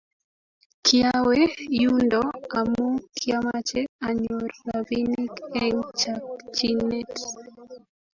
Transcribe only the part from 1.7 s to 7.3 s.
yundo amu kiamache anyor robinik eng chakchyinet